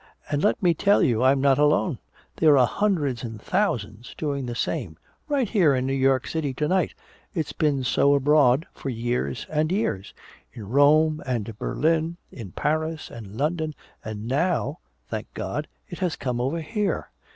[0.31, 1.99] And let me tell you I'm not alone!
[2.37, 4.97] There are hundreds and thousands doing the same
[5.29, 6.95] right here in New York City to night!
[7.35, 10.15] It's been so abroad for years and years
[10.53, 16.41] in Rome and Berlin, in Paris and London and now, thank God, it has come
[16.41, 17.11] over here!